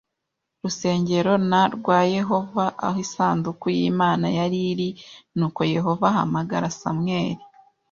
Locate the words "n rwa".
1.49-1.99